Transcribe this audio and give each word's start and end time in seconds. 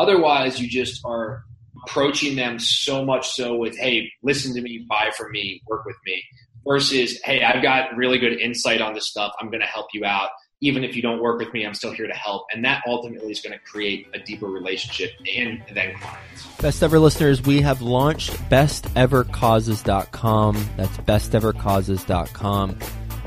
Otherwise, 0.00 0.58
you 0.58 0.66
just 0.66 1.04
are 1.04 1.44
approaching 1.84 2.34
them 2.34 2.58
so 2.58 3.04
much 3.04 3.28
so 3.32 3.54
with, 3.54 3.76
hey, 3.76 4.10
listen 4.22 4.54
to 4.54 4.62
me, 4.62 4.86
buy 4.88 5.10
from 5.14 5.30
me, 5.30 5.60
work 5.66 5.84
with 5.84 5.96
me, 6.06 6.24
versus, 6.66 7.20
hey, 7.22 7.42
I've 7.42 7.62
got 7.62 7.94
really 7.94 8.18
good 8.18 8.40
insight 8.40 8.80
on 8.80 8.94
this 8.94 9.08
stuff. 9.08 9.34
I'm 9.38 9.50
going 9.50 9.60
to 9.60 9.66
help 9.66 9.88
you 9.92 10.06
out. 10.06 10.30
Even 10.62 10.84
if 10.84 10.96
you 10.96 11.02
don't 11.02 11.20
work 11.20 11.38
with 11.38 11.52
me, 11.52 11.66
I'm 11.66 11.74
still 11.74 11.92
here 11.92 12.06
to 12.06 12.14
help. 12.14 12.46
And 12.50 12.64
that 12.64 12.82
ultimately 12.86 13.30
is 13.30 13.42
going 13.42 13.52
to 13.52 13.58
create 13.58 14.06
a 14.14 14.20
deeper 14.20 14.46
relationship 14.46 15.10
and 15.36 15.62
then 15.74 15.94
clients. 15.98 16.46
Best 16.60 16.82
ever 16.82 16.98
listeners, 16.98 17.42
we 17.42 17.60
have 17.60 17.82
launched 17.82 18.30
bestevercauses.com. 18.50 20.68
That's 20.78 20.96
bestevercauses.com. 20.96 22.78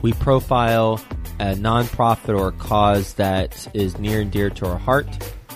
We 0.02 0.14
profile 0.14 1.00
a 1.40 1.56
nonprofit 1.56 2.38
or 2.38 2.48
a 2.48 2.52
cause 2.54 3.14
that 3.16 3.68
is 3.76 4.00
near 4.00 4.22
and 4.22 4.32
dear 4.32 4.50
to 4.52 4.68
our 4.68 4.78
heart, 4.78 5.08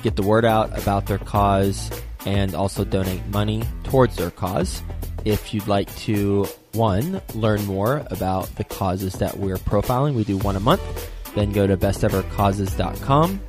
get 0.08 0.16
the 0.16 0.24
word 0.24 0.46
out 0.46 0.70
about 0.80 1.06
their 1.06 1.18
cause, 1.18 1.92
and 2.26 2.56
also 2.56 2.86
donate 2.86 3.26
money 3.28 3.62
towards 3.84 4.16
their 4.16 4.32
cause. 4.32 4.82
If 5.26 5.54
you'd 5.54 5.68
like 5.68 5.94
to, 5.98 6.46
one, 6.72 7.22
learn 7.34 7.66
more 7.66 8.08
about 8.10 8.46
the 8.56 8.64
causes 8.64 9.16
that 9.16 9.38
we're 9.38 9.58
profiling, 9.58 10.14
we 10.14 10.24
do 10.24 10.38
one 10.38 10.56
a 10.56 10.62
month, 10.62 10.82
then 11.36 11.52
go 11.52 11.68
to 11.68 11.76
bestevercauses.com. 11.76 13.42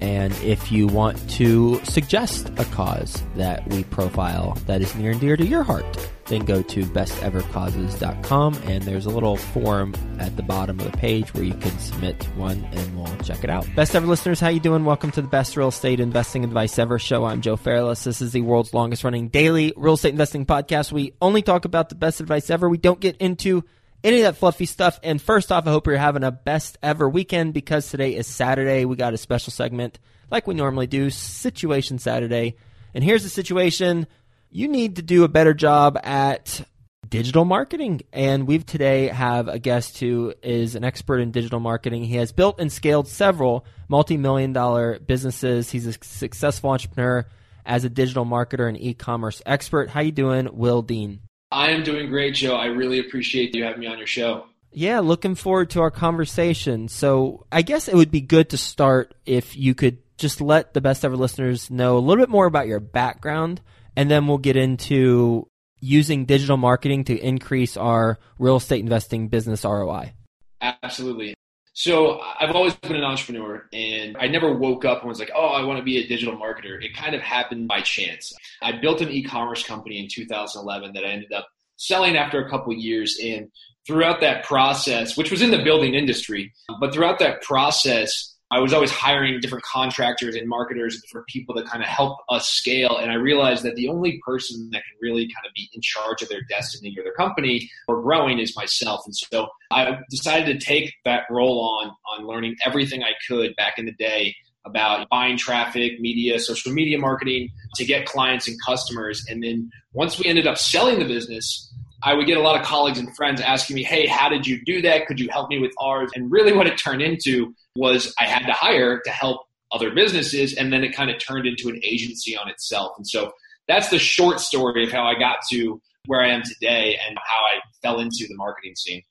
And 0.00 0.32
if 0.42 0.72
you 0.72 0.88
want 0.88 1.30
to 1.30 1.80
suggest 1.84 2.50
a 2.56 2.64
cause 2.64 3.22
that 3.36 3.64
we 3.68 3.84
profile 3.84 4.58
that 4.66 4.82
is 4.82 4.96
near 4.96 5.12
and 5.12 5.20
dear 5.20 5.36
to 5.36 5.46
your 5.46 5.62
heart, 5.62 5.86
then 6.26 6.44
go 6.44 6.62
to 6.62 6.84
bestevercauses.com 6.84 8.54
and 8.64 8.82
there's 8.84 9.06
a 9.06 9.10
little 9.10 9.36
form 9.36 9.94
at 10.18 10.36
the 10.36 10.42
bottom 10.42 10.78
of 10.80 10.90
the 10.90 10.96
page 10.96 11.32
where 11.34 11.44
you 11.44 11.54
can 11.54 11.78
submit 11.78 12.22
one 12.36 12.64
and 12.72 12.96
we'll 12.96 13.16
check 13.18 13.44
it 13.44 13.50
out. 13.50 13.66
Best 13.74 13.94
ever 13.94 14.06
listeners, 14.06 14.40
how 14.40 14.48
you 14.48 14.60
doing? 14.60 14.84
Welcome 14.84 15.10
to 15.12 15.22
the 15.22 15.28
best 15.28 15.56
real 15.56 15.68
estate 15.68 16.00
investing 16.00 16.44
advice 16.44 16.78
ever 16.78 16.98
show. 16.98 17.24
I'm 17.24 17.40
Joe 17.40 17.56
Fairless. 17.56 18.04
This 18.04 18.22
is 18.22 18.32
the 18.32 18.42
world's 18.42 18.74
longest 18.74 19.04
running 19.04 19.28
daily 19.28 19.72
real 19.76 19.94
estate 19.94 20.10
investing 20.10 20.46
podcast. 20.46 20.92
We 20.92 21.14
only 21.20 21.42
talk 21.42 21.64
about 21.64 21.88
the 21.88 21.94
best 21.94 22.20
advice 22.20 22.50
ever. 22.50 22.68
We 22.68 22.78
don't 22.78 23.00
get 23.00 23.16
into 23.18 23.64
any 24.04 24.18
of 24.18 24.24
that 24.24 24.36
fluffy 24.38 24.66
stuff. 24.66 24.98
And 25.02 25.20
first 25.20 25.52
off, 25.52 25.66
I 25.66 25.70
hope 25.70 25.86
you're 25.86 25.96
having 25.96 26.24
a 26.24 26.32
best 26.32 26.78
ever 26.82 27.08
weekend 27.08 27.54
because 27.54 27.88
today 27.88 28.14
is 28.14 28.26
Saturday. 28.26 28.84
We 28.84 28.96
got 28.96 29.14
a 29.14 29.18
special 29.18 29.52
segment 29.52 29.98
like 30.30 30.46
we 30.46 30.54
normally 30.54 30.86
do, 30.86 31.10
Situation 31.10 31.98
Saturday. 31.98 32.56
And 32.94 33.04
here's 33.04 33.22
the 33.22 33.28
situation 33.28 34.06
you 34.52 34.68
need 34.68 34.96
to 34.96 35.02
do 35.02 35.24
a 35.24 35.28
better 35.28 35.54
job 35.54 35.98
at 36.02 36.64
digital 37.08 37.44
marketing. 37.44 38.02
And 38.12 38.46
we've 38.46 38.64
today 38.64 39.08
have 39.08 39.48
a 39.48 39.58
guest 39.58 39.98
who 39.98 40.34
is 40.42 40.74
an 40.74 40.84
expert 40.84 41.18
in 41.18 41.30
digital 41.30 41.58
marketing. 41.58 42.04
He 42.04 42.16
has 42.16 42.32
built 42.32 42.60
and 42.60 42.70
scaled 42.70 43.08
several 43.08 43.66
multi 43.88 44.16
million 44.16 44.52
dollar 44.52 44.98
businesses. 44.98 45.70
He's 45.70 45.86
a 45.86 45.94
successful 46.02 46.70
entrepreneur 46.70 47.26
as 47.64 47.84
a 47.84 47.88
digital 47.88 48.24
marketer 48.24 48.68
and 48.68 48.80
e 48.80 48.94
commerce 48.94 49.42
expert. 49.46 49.88
How 49.88 50.00
you 50.00 50.12
doing, 50.12 50.48
Will 50.52 50.82
Dean? 50.82 51.20
I 51.50 51.70
am 51.70 51.82
doing 51.82 52.08
great, 52.08 52.34
Joe. 52.34 52.54
I 52.54 52.66
really 52.66 52.98
appreciate 52.98 53.54
you 53.54 53.64
having 53.64 53.80
me 53.80 53.86
on 53.86 53.98
your 53.98 54.06
show. 54.06 54.46
Yeah, 54.74 55.00
looking 55.00 55.34
forward 55.34 55.68
to 55.70 55.82
our 55.82 55.90
conversation. 55.90 56.88
So, 56.88 57.46
I 57.52 57.60
guess 57.60 57.88
it 57.88 57.94
would 57.94 58.10
be 58.10 58.22
good 58.22 58.48
to 58.50 58.56
start 58.56 59.14
if 59.26 59.54
you 59.54 59.74
could 59.74 59.98
just 60.16 60.40
let 60.40 60.72
the 60.72 60.80
best 60.80 61.04
ever 61.04 61.14
listeners 61.14 61.70
know 61.70 61.98
a 61.98 62.00
little 62.00 62.22
bit 62.22 62.30
more 62.30 62.46
about 62.46 62.68
your 62.68 62.80
background 62.80 63.60
and 63.96 64.10
then 64.10 64.26
we'll 64.26 64.38
get 64.38 64.56
into 64.56 65.48
using 65.80 66.24
digital 66.24 66.56
marketing 66.56 67.04
to 67.04 67.18
increase 67.18 67.76
our 67.76 68.18
real 68.38 68.56
estate 68.56 68.80
investing 68.80 69.28
business 69.28 69.64
ROI. 69.64 70.12
Absolutely. 70.60 71.34
So 71.74 72.20
I've 72.20 72.54
always 72.54 72.74
been 72.76 72.96
an 72.96 73.02
entrepreneur 73.02 73.66
and 73.72 74.16
I 74.18 74.28
never 74.28 74.54
woke 74.54 74.84
up 74.84 75.00
and 75.00 75.08
was 75.08 75.18
like, 75.18 75.30
oh, 75.34 75.48
I 75.48 75.64
want 75.64 75.78
to 75.78 75.82
be 75.82 75.98
a 75.98 76.06
digital 76.06 76.36
marketer. 76.36 76.82
It 76.82 76.94
kind 76.94 77.14
of 77.14 77.22
happened 77.22 77.66
by 77.66 77.80
chance. 77.80 78.32
I 78.60 78.72
built 78.72 79.00
an 79.00 79.08
e-commerce 79.08 79.64
company 79.64 79.98
in 79.98 80.08
2011 80.08 80.92
that 80.94 81.04
I 81.04 81.08
ended 81.08 81.32
up 81.32 81.48
selling 81.76 82.16
after 82.16 82.44
a 82.44 82.50
couple 82.50 82.72
years. 82.74 83.18
And 83.22 83.48
throughout 83.86 84.20
that 84.20 84.44
process, 84.44 85.16
which 85.16 85.30
was 85.30 85.40
in 85.42 85.50
the 85.50 85.62
building 85.62 85.94
industry, 85.94 86.52
but 86.78 86.92
throughout 86.92 87.18
that 87.20 87.42
process, 87.42 88.36
I 88.52 88.58
was 88.58 88.74
always 88.74 88.90
hiring 88.90 89.40
different 89.40 89.64
contractors 89.64 90.34
and 90.34 90.46
marketers 90.46 90.94
and 90.94 91.02
different 91.04 91.26
people 91.26 91.54
to 91.54 91.62
kind 91.62 91.82
of 91.82 91.88
help 91.88 92.18
us 92.28 92.50
scale. 92.50 92.98
And 92.98 93.10
I 93.10 93.14
realized 93.14 93.62
that 93.62 93.76
the 93.76 93.88
only 93.88 94.20
person 94.24 94.68
that 94.72 94.82
can 94.82 94.98
really 95.00 95.22
kind 95.22 95.46
of 95.46 95.54
be 95.54 95.70
in 95.72 95.80
charge 95.80 96.20
of 96.20 96.28
their 96.28 96.42
destiny 96.50 96.94
or 96.98 97.02
their 97.02 97.14
company 97.14 97.70
or 97.88 98.02
growing 98.02 98.38
is 98.40 98.54
myself. 98.54 99.00
And 99.06 99.16
so 99.16 99.48
I 99.70 99.96
decided 100.10 100.60
to 100.60 100.64
take 100.64 100.92
that 101.06 101.22
role 101.30 101.60
on 101.60 101.92
on 102.12 102.26
learning 102.26 102.56
everything 102.62 103.02
I 103.02 103.12
could 103.26 103.56
back 103.56 103.78
in 103.78 103.86
the 103.86 103.92
day 103.92 104.36
about 104.66 105.08
buying 105.08 105.38
traffic, 105.38 105.98
media, 105.98 106.38
social 106.38 106.72
media 106.72 106.98
marketing 106.98 107.48
to 107.76 107.86
get 107.86 108.04
clients 108.04 108.46
and 108.48 108.56
customers. 108.64 109.24
And 109.30 109.42
then 109.42 109.70
once 109.94 110.18
we 110.18 110.26
ended 110.26 110.46
up 110.46 110.58
selling 110.58 110.98
the 110.98 111.06
business, 111.06 111.72
I 112.02 112.14
would 112.14 112.26
get 112.26 112.36
a 112.36 112.40
lot 112.40 112.60
of 112.60 112.66
colleagues 112.66 112.98
and 112.98 113.14
friends 113.16 113.40
asking 113.40 113.76
me, 113.76 113.82
Hey, 113.82 114.06
how 114.06 114.28
did 114.28 114.46
you 114.46 114.62
do 114.64 114.82
that? 114.82 115.06
Could 115.06 115.18
you 115.18 115.28
help 115.30 115.48
me 115.48 115.58
with 115.58 115.72
ours? 115.80 116.10
And 116.14 116.30
really 116.30 116.52
what 116.52 116.66
it 116.66 116.76
turned 116.76 117.00
into 117.00 117.54
was 117.76 118.14
I 118.18 118.24
had 118.24 118.46
to 118.46 118.52
hire 118.52 119.00
to 119.00 119.10
help 119.10 119.46
other 119.72 119.90
businesses, 119.94 120.54
and 120.54 120.72
then 120.72 120.84
it 120.84 120.94
kind 120.94 121.10
of 121.10 121.18
turned 121.18 121.46
into 121.46 121.68
an 121.68 121.80
agency 121.82 122.36
on 122.36 122.48
itself. 122.48 122.92
And 122.96 123.06
so 123.06 123.32
that's 123.68 123.88
the 123.88 123.98
short 123.98 124.40
story 124.40 124.84
of 124.84 124.92
how 124.92 125.04
I 125.04 125.18
got 125.18 125.38
to 125.50 125.80
where 126.06 126.20
I 126.20 126.30
am 126.30 126.42
today 126.42 126.98
and 127.06 127.16
how 127.16 127.44
I 127.44 127.60
fell 127.80 128.00
into 128.00 128.26
the 128.28 128.34
marketing 128.36 128.74
scene. 128.74 129.02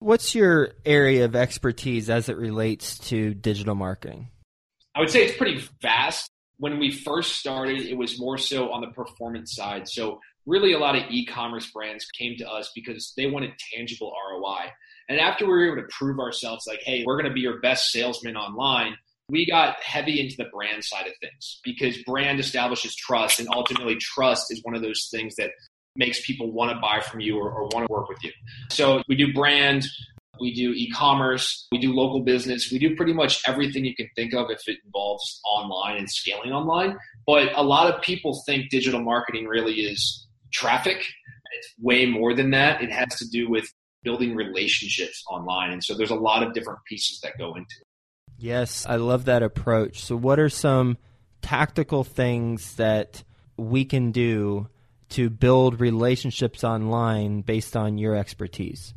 What's 0.00 0.34
your 0.34 0.72
area 0.84 1.24
of 1.24 1.36
expertise 1.36 2.10
as 2.10 2.28
it 2.28 2.36
relates 2.36 2.98
to 3.10 3.34
digital 3.34 3.76
marketing? 3.76 4.28
I 4.94 5.00
would 5.00 5.10
say 5.10 5.24
it's 5.24 5.36
pretty 5.36 5.62
vast. 5.80 6.28
When 6.58 6.78
we 6.78 6.90
first 6.90 7.36
started, 7.36 7.82
it 7.82 7.96
was 7.96 8.20
more 8.20 8.36
so 8.36 8.70
on 8.72 8.80
the 8.80 8.88
performance 8.88 9.54
side. 9.54 9.88
So, 9.88 10.20
really, 10.44 10.72
a 10.72 10.78
lot 10.78 10.96
of 10.96 11.04
e 11.10 11.24
commerce 11.24 11.70
brands 11.70 12.06
came 12.06 12.36
to 12.38 12.48
us 12.48 12.70
because 12.74 13.12
they 13.16 13.26
wanted 13.26 13.52
tangible 13.72 14.12
ROI. 14.32 14.70
And 15.08 15.20
after 15.20 15.44
we 15.44 15.52
were 15.52 15.72
able 15.72 15.82
to 15.82 15.88
prove 15.90 16.18
ourselves, 16.18 16.64
like, 16.66 16.80
hey, 16.82 17.04
we're 17.06 17.16
going 17.16 17.28
to 17.28 17.34
be 17.34 17.40
your 17.40 17.60
best 17.60 17.90
salesman 17.90 18.36
online, 18.36 18.96
we 19.28 19.46
got 19.46 19.76
heavy 19.82 20.20
into 20.20 20.36
the 20.36 20.48
brand 20.52 20.84
side 20.84 21.06
of 21.06 21.12
things 21.20 21.60
because 21.64 22.02
brand 22.04 22.40
establishes 22.40 22.94
trust, 22.94 23.40
and 23.40 23.48
ultimately, 23.52 23.96
trust 23.96 24.52
is 24.52 24.62
one 24.62 24.74
of 24.74 24.82
those 24.82 25.08
things 25.10 25.34
that 25.36 25.50
makes 25.96 26.24
people 26.26 26.50
want 26.50 26.70
to 26.70 26.78
buy 26.80 27.00
from 27.00 27.20
you 27.20 27.38
or, 27.38 27.50
or 27.50 27.62
want 27.72 27.86
to 27.86 27.92
work 27.92 28.08
with 28.08 28.22
you. 28.22 28.32
So 28.70 29.02
we 29.08 29.16
do 29.16 29.32
brand, 29.32 29.84
we 30.40 30.54
do 30.54 30.72
e-commerce, 30.72 31.66
we 31.70 31.78
do 31.78 31.92
local 31.92 32.20
business, 32.20 32.70
we 32.72 32.78
do 32.78 32.96
pretty 32.96 33.12
much 33.12 33.42
everything 33.46 33.84
you 33.84 33.94
can 33.94 34.08
think 34.16 34.34
of 34.34 34.50
if 34.50 34.60
it 34.66 34.78
involves 34.84 35.40
online 35.46 35.98
and 35.98 36.10
scaling 36.10 36.52
online. 36.52 36.96
But 37.26 37.52
a 37.54 37.62
lot 37.62 37.92
of 37.92 38.02
people 38.02 38.42
think 38.46 38.70
digital 38.70 39.00
marketing 39.00 39.46
really 39.46 39.74
is 39.74 40.26
traffic. 40.52 41.04
It's 41.54 41.74
way 41.80 42.06
more 42.06 42.34
than 42.34 42.50
that. 42.50 42.82
It 42.82 42.90
has 42.90 43.14
to 43.18 43.28
do 43.28 43.48
with 43.48 43.70
building 44.02 44.34
relationships 44.34 45.22
online. 45.30 45.70
And 45.70 45.82
so 45.82 45.94
there's 45.94 46.10
a 46.10 46.16
lot 46.16 46.42
of 46.42 46.52
different 46.52 46.80
pieces 46.88 47.20
that 47.22 47.38
go 47.38 47.54
into 47.54 47.74
it. 47.80 47.86
Yes, 48.38 48.86
I 48.86 48.96
love 48.96 49.26
that 49.26 49.42
approach. 49.42 50.00
So, 50.00 50.16
what 50.16 50.40
are 50.40 50.48
some 50.48 50.98
tactical 51.42 52.02
things 52.02 52.74
that 52.74 53.22
we 53.56 53.84
can 53.84 54.10
do 54.10 54.68
to 55.10 55.30
build 55.30 55.80
relationships 55.80 56.64
online 56.64 57.42
based 57.42 57.76
on 57.76 57.98
your 57.98 58.16
expertise? 58.16 58.94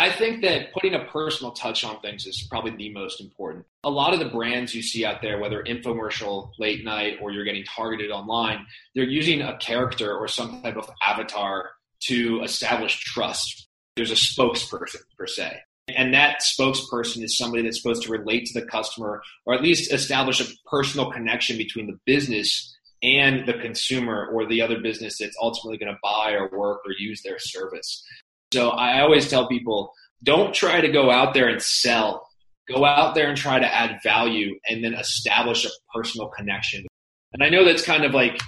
I 0.00 0.10
think 0.10 0.42
that 0.42 0.72
putting 0.72 0.94
a 0.94 1.04
personal 1.06 1.52
touch 1.52 1.84
on 1.84 2.00
things 2.00 2.24
is 2.24 2.46
probably 2.48 2.70
the 2.76 2.92
most 2.92 3.20
important. 3.20 3.66
A 3.82 3.90
lot 3.90 4.14
of 4.14 4.20
the 4.20 4.26
brands 4.26 4.72
you 4.72 4.80
see 4.80 5.04
out 5.04 5.20
there, 5.22 5.40
whether 5.40 5.62
infomercial, 5.64 6.52
late 6.58 6.84
night, 6.84 7.18
or 7.20 7.32
you're 7.32 7.44
getting 7.44 7.64
targeted 7.64 8.12
online, 8.12 8.64
they're 8.94 9.04
using 9.04 9.42
a 9.42 9.58
character 9.58 10.16
or 10.16 10.28
some 10.28 10.62
type 10.62 10.76
of 10.76 10.88
avatar 11.02 11.70
to 12.04 12.42
establish 12.42 13.00
trust 13.00 13.67
there's 13.98 14.10
a 14.10 14.14
spokesperson 14.14 15.00
per 15.18 15.26
se. 15.26 15.58
And 15.94 16.14
that 16.14 16.40
spokesperson 16.40 17.22
is 17.22 17.36
somebody 17.36 17.62
that's 17.62 17.82
supposed 17.82 18.02
to 18.04 18.12
relate 18.12 18.46
to 18.46 18.60
the 18.60 18.66
customer 18.66 19.22
or 19.44 19.54
at 19.54 19.62
least 19.62 19.92
establish 19.92 20.40
a 20.40 20.50
personal 20.70 21.10
connection 21.10 21.56
between 21.56 21.86
the 21.86 21.98
business 22.06 22.74
and 23.02 23.46
the 23.46 23.54
consumer 23.54 24.26
or 24.32 24.46
the 24.46 24.62
other 24.62 24.80
business 24.80 25.18
that's 25.18 25.36
ultimately 25.40 25.78
going 25.78 25.92
to 25.92 25.98
buy 26.02 26.32
or 26.32 26.48
work 26.56 26.80
or 26.84 26.92
use 26.98 27.22
their 27.22 27.38
service. 27.38 28.04
So 28.52 28.70
I 28.70 29.00
always 29.00 29.28
tell 29.28 29.48
people 29.48 29.92
don't 30.22 30.54
try 30.54 30.80
to 30.80 30.88
go 30.88 31.10
out 31.10 31.34
there 31.34 31.48
and 31.48 31.62
sell. 31.62 32.26
Go 32.68 32.84
out 32.84 33.14
there 33.14 33.28
and 33.28 33.36
try 33.36 33.58
to 33.58 33.74
add 33.74 34.00
value 34.02 34.58
and 34.68 34.84
then 34.84 34.94
establish 34.94 35.64
a 35.64 35.70
personal 35.94 36.28
connection. 36.28 36.86
And 37.32 37.42
I 37.42 37.48
know 37.48 37.64
that's 37.64 37.84
kind 37.84 38.04
of 38.04 38.12
like 38.12 38.38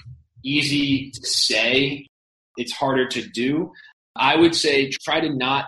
easy 0.44 1.10
to 1.12 1.26
say, 1.26 2.06
it's 2.56 2.72
harder 2.72 3.08
to 3.08 3.26
do. 3.28 3.72
I 4.20 4.36
would 4.36 4.54
say 4.54 4.90
try 4.90 5.20
to 5.20 5.34
not 5.34 5.64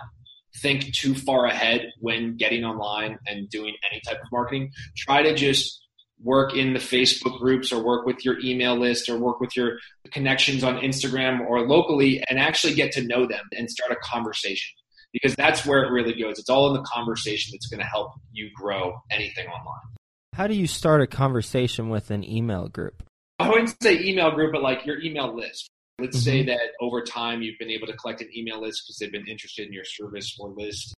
think 0.61 0.93
too 0.93 1.15
far 1.15 1.45
ahead 1.45 1.91
when 1.99 2.37
getting 2.37 2.63
online 2.63 3.17
and 3.25 3.49
doing 3.49 3.75
any 3.91 3.99
type 4.07 4.21
of 4.21 4.27
marketing. 4.31 4.71
Try 4.95 5.23
to 5.23 5.33
just 5.33 5.81
work 6.21 6.55
in 6.55 6.73
the 6.73 6.79
Facebook 6.79 7.39
groups 7.39 7.73
or 7.73 7.83
work 7.83 8.05
with 8.05 8.23
your 8.23 8.39
email 8.39 8.75
list 8.75 9.09
or 9.09 9.17
work 9.17 9.39
with 9.39 9.57
your 9.57 9.77
connections 10.11 10.63
on 10.63 10.75
Instagram 10.77 11.41
or 11.47 11.67
locally 11.67 12.23
and 12.29 12.39
actually 12.39 12.75
get 12.75 12.91
to 12.93 13.05
know 13.05 13.25
them 13.25 13.43
and 13.57 13.69
start 13.69 13.91
a 13.91 13.97
conversation 14.03 14.73
because 15.11 15.35
that's 15.35 15.65
where 15.65 15.83
it 15.83 15.91
really 15.91 16.13
goes. 16.13 16.39
It's 16.39 16.49
all 16.49 16.67
in 16.67 16.73
the 16.73 16.87
conversation 16.87 17.51
that's 17.53 17.67
going 17.67 17.81
to 17.81 17.85
help 17.85 18.11
you 18.31 18.49
grow 18.55 18.93
anything 19.11 19.47
online. 19.47 19.81
How 20.33 20.47
do 20.47 20.53
you 20.53 20.67
start 20.67 21.01
a 21.01 21.07
conversation 21.07 21.89
with 21.89 22.09
an 22.09 22.23
email 22.23 22.67
group? 22.67 23.03
I 23.39 23.49
wouldn't 23.49 23.75
say 23.81 23.99
email 24.03 24.31
group, 24.31 24.53
but 24.53 24.61
like 24.61 24.85
your 24.85 25.01
email 25.01 25.35
list. 25.35 25.69
Let's 25.99 26.17
Mm-hmm. 26.17 26.23
say 26.23 26.43
that 26.45 26.71
over 26.81 27.03
time 27.03 27.41
you've 27.41 27.59
been 27.59 27.69
able 27.69 27.87
to 27.87 27.93
collect 27.93 28.21
an 28.21 28.29
email 28.35 28.61
list 28.61 28.83
because 28.85 28.97
they've 28.97 29.11
been 29.11 29.27
interested 29.27 29.67
in 29.67 29.73
your 29.73 29.85
service 29.85 30.35
or 30.39 30.49
list. 30.49 30.93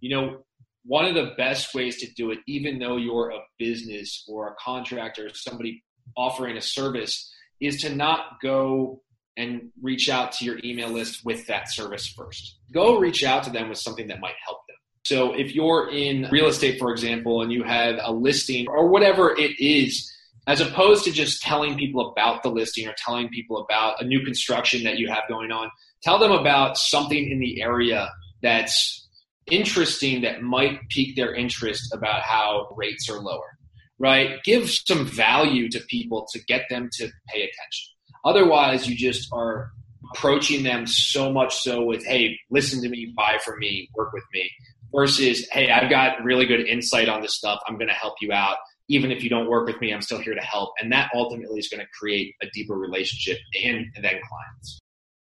You 0.00 0.10
know, 0.10 0.44
one 0.84 1.04
of 1.04 1.14
the 1.14 1.32
best 1.36 1.74
ways 1.74 1.98
to 1.98 2.12
do 2.14 2.30
it, 2.30 2.38
even 2.46 2.78
though 2.78 2.96
you're 2.96 3.30
a 3.30 3.40
business 3.58 4.24
or 4.28 4.48
a 4.48 4.54
contractor, 4.58 5.30
somebody 5.32 5.82
offering 6.16 6.56
a 6.56 6.60
service, 6.60 7.32
is 7.60 7.80
to 7.82 7.94
not 7.94 8.40
go 8.42 9.00
and 9.36 9.70
reach 9.82 10.08
out 10.08 10.32
to 10.32 10.44
your 10.44 10.58
email 10.64 10.88
list 10.88 11.24
with 11.24 11.46
that 11.46 11.70
service 11.70 12.06
first. 12.06 12.58
Go 12.72 12.98
reach 12.98 13.22
out 13.24 13.42
to 13.44 13.50
them 13.50 13.68
with 13.68 13.78
something 13.78 14.06
that 14.08 14.20
might 14.20 14.34
help 14.44 14.58
them. 14.66 14.76
So 15.04 15.32
if 15.34 15.54
you're 15.54 15.90
in 15.90 16.28
real 16.32 16.46
estate, 16.46 16.78
for 16.78 16.90
example, 16.90 17.42
and 17.42 17.52
you 17.52 17.62
have 17.62 17.98
a 18.02 18.12
listing 18.12 18.66
or 18.68 18.88
whatever 18.88 19.36
it 19.36 19.58
is, 19.60 20.12
as 20.46 20.60
opposed 20.60 21.04
to 21.04 21.12
just 21.12 21.42
telling 21.42 21.76
people 21.76 22.10
about 22.10 22.42
the 22.42 22.48
listing 22.48 22.86
or 22.86 22.94
telling 22.96 23.28
people 23.28 23.58
about 23.58 24.00
a 24.00 24.04
new 24.04 24.24
construction 24.24 24.84
that 24.84 24.98
you 24.98 25.08
have 25.08 25.24
going 25.28 25.50
on, 25.50 25.70
tell 26.02 26.18
them 26.18 26.32
about 26.32 26.78
something 26.78 27.30
in 27.30 27.40
the 27.40 27.60
area 27.60 28.10
that's 28.42 29.08
interesting 29.50 30.22
that 30.22 30.42
might 30.42 30.80
pique 30.88 31.16
their 31.16 31.34
interest 31.34 31.92
about 31.92 32.22
how 32.22 32.68
rates 32.76 33.08
are 33.08 33.18
lower, 33.20 33.56
right? 33.98 34.42
Give 34.44 34.70
some 34.70 35.06
value 35.06 35.68
to 35.70 35.80
people 35.88 36.26
to 36.32 36.44
get 36.44 36.62
them 36.68 36.90
to 36.94 37.08
pay 37.28 37.40
attention. 37.40 37.94
Otherwise, 38.24 38.88
you 38.88 38.96
just 38.96 39.28
are 39.32 39.70
approaching 40.12 40.62
them 40.62 40.86
so 40.86 41.32
much 41.32 41.56
so 41.56 41.84
with, 41.84 42.04
hey, 42.04 42.38
listen 42.50 42.82
to 42.82 42.88
me, 42.88 43.12
buy 43.16 43.38
from 43.44 43.58
me, 43.58 43.88
work 43.94 44.12
with 44.12 44.24
me, 44.32 44.50
versus, 44.94 45.48
hey, 45.50 45.70
I've 45.70 45.90
got 45.90 46.22
really 46.22 46.46
good 46.46 46.66
insight 46.66 47.08
on 47.08 47.20
this 47.20 47.36
stuff. 47.36 47.60
I'm 47.66 47.76
going 47.76 47.88
to 47.88 47.94
help 47.94 48.14
you 48.20 48.32
out. 48.32 48.56
Even 48.88 49.10
if 49.10 49.22
you 49.22 49.30
don't 49.30 49.48
work 49.48 49.66
with 49.66 49.80
me, 49.80 49.92
I'm 49.92 50.02
still 50.02 50.20
here 50.20 50.34
to 50.34 50.40
help. 50.40 50.74
And 50.80 50.92
that 50.92 51.10
ultimately 51.14 51.58
is 51.58 51.68
going 51.68 51.80
to 51.80 51.88
create 51.98 52.34
a 52.42 52.46
deeper 52.52 52.74
relationship 52.74 53.38
and, 53.64 53.86
and 53.94 54.04
then 54.04 54.20
clients. 54.28 54.78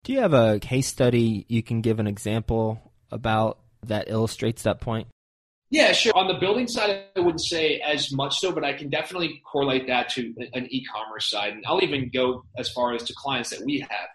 Do 0.02 0.12
you 0.12 0.20
have 0.20 0.34
a 0.34 0.58
case 0.58 0.86
study 0.86 1.46
you 1.48 1.62
can 1.62 1.80
give 1.80 1.98
an 1.98 2.06
example 2.06 2.92
about 3.10 3.60
that 3.86 4.08
illustrates 4.08 4.64
that 4.64 4.80
point? 4.80 5.08
Yeah, 5.70 5.92
sure. 5.92 6.12
On 6.14 6.28
the 6.28 6.34
building 6.34 6.68
side, 6.68 7.04
I 7.16 7.20
wouldn't 7.20 7.40
say 7.40 7.80
as 7.80 8.12
much 8.12 8.38
so, 8.38 8.52
but 8.52 8.64
I 8.64 8.74
can 8.74 8.90
definitely 8.90 9.42
correlate 9.50 9.86
that 9.88 10.08
to 10.10 10.34
an 10.52 10.66
e-commerce 10.70 11.30
side. 11.30 11.54
And 11.54 11.64
I'll 11.66 11.82
even 11.82 12.10
go 12.12 12.44
as 12.56 12.70
far 12.70 12.94
as 12.94 13.02
to 13.04 13.14
clients 13.16 13.50
that 13.50 13.64
we 13.64 13.80
have. 13.80 14.08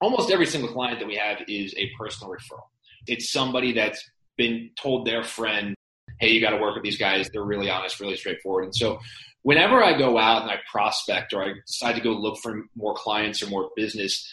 Almost 0.00 0.30
every 0.30 0.46
single 0.46 0.72
client 0.72 0.98
that 0.98 1.06
we 1.06 1.16
have 1.16 1.38
is 1.46 1.74
a 1.76 1.90
personal 1.98 2.32
referral. 2.32 2.64
It's 3.06 3.30
somebody 3.30 3.72
that's 3.72 4.02
been 4.36 4.70
told 4.80 5.06
their 5.06 5.22
friend, 5.22 5.74
hey, 6.20 6.30
you 6.30 6.40
got 6.40 6.50
to 6.50 6.58
work 6.58 6.74
with 6.74 6.84
these 6.84 6.98
guys. 6.98 7.28
They're 7.32 7.44
really 7.44 7.70
honest, 7.70 8.00
really 8.00 8.16
straightforward. 8.16 8.64
And 8.64 8.74
so 8.74 9.00
whenever 9.42 9.82
I 9.82 9.96
go 9.96 10.18
out 10.18 10.42
and 10.42 10.50
I 10.50 10.56
prospect 10.70 11.32
or 11.32 11.44
I 11.44 11.52
decide 11.66 11.94
to 11.94 12.00
go 12.00 12.10
look 12.10 12.38
for 12.38 12.62
more 12.76 12.94
clients 12.94 13.42
or 13.42 13.48
more 13.48 13.70
business, 13.76 14.32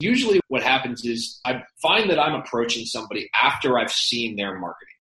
usually 0.00 0.40
what 0.48 0.62
happens 0.62 1.04
is 1.04 1.40
I 1.44 1.62
find 1.82 2.10
that 2.10 2.18
I'm 2.18 2.34
approaching 2.34 2.84
somebody 2.86 3.30
after 3.34 3.78
I've 3.78 3.92
seen 3.92 4.36
their 4.36 4.58
marketing. 4.58 4.94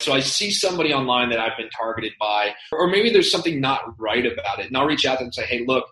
So 0.00 0.12
I 0.12 0.20
see 0.20 0.50
somebody 0.50 0.92
online 0.92 1.30
that 1.30 1.40
I've 1.40 1.56
been 1.56 1.70
targeted 1.70 2.12
by, 2.20 2.54
or 2.70 2.88
maybe 2.88 3.10
there's 3.10 3.30
something 3.30 3.60
not 3.60 3.98
right 3.98 4.26
about 4.26 4.58
it. 4.60 4.66
And 4.66 4.76
I'll 4.76 4.86
reach 4.86 5.06
out 5.06 5.14
to 5.14 5.18
them 5.18 5.26
and 5.26 5.34
say, 5.34 5.46
hey, 5.46 5.64
look, 5.66 5.86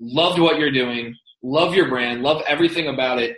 loved 0.00 0.38
what 0.38 0.58
you're 0.58 0.72
doing, 0.72 1.14
love 1.42 1.74
your 1.74 1.88
brand, 1.88 2.22
love 2.22 2.42
everything 2.46 2.88
about 2.88 3.18
it. 3.18 3.36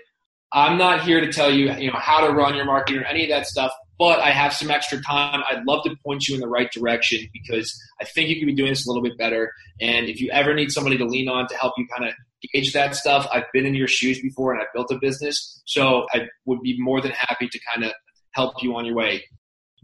I'm 0.53 0.79
not 0.79 1.03
here 1.03 1.21
to 1.21 1.33
tell 1.33 1.53
you, 1.53 1.73
you 1.73 1.91
know, 1.91 1.99
how 1.99 2.27
to 2.27 2.33
run 2.33 2.55
your 2.55 2.67
marketing 2.67 3.03
or 3.03 3.05
any 3.05 3.25
of 3.25 3.31
that 3.31 3.47
stuff, 3.47 3.73
but 4.03 4.19
I 4.19 4.33
have 4.33 4.53
some 4.53 4.69
extra 4.69 5.01
time. 5.01 5.45
I'd 5.49 5.65
love 5.65 5.85
to 5.85 5.95
point 6.05 6.27
you 6.27 6.35
in 6.35 6.41
the 6.41 6.49
right 6.49 6.69
direction 6.73 7.21
because 7.33 7.73
I 8.01 8.05
think 8.05 8.31
you 8.31 8.41
could 8.41 8.47
be 8.47 8.55
doing 8.57 8.71
this 8.71 8.85
a 8.85 8.91
little 8.91 9.01
bit 9.01 9.17
better. 9.17 9.53
And 9.81 10.09
if 10.09 10.21
you 10.21 10.29
ever 10.33 10.55
need 10.55 10.73
somebody 10.73 10.99
to 10.99 11.05
lean 11.05 11.29
on 11.29 11.47
to 11.47 11.55
help 11.55 11.75
you 11.79 11.87
kind 11.87 12.09
of 12.09 12.15
gauge 12.53 12.73
that 12.73 12.97
stuff, 12.97 13.29
I've 13.33 13.45
been 13.53 13.65
in 13.65 13.77
your 13.77 13.87
shoes 13.87 14.21
before 14.21 14.53
and 14.53 14.61
I've 14.61 14.73
built 14.75 14.91
a 14.91 14.99
business. 14.99 15.63
So 15.67 16.09
I 16.13 16.27
would 16.47 16.63
be 16.63 16.77
more 16.81 17.01
than 17.01 17.13
happy 17.13 17.47
to 17.47 17.61
kind 17.73 17.85
of 17.85 17.93
help 18.33 18.61
you 18.61 18.75
on 18.75 18.87
your 18.87 18.97
way. 18.97 19.23